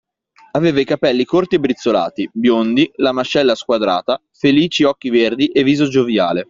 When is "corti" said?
1.25-1.53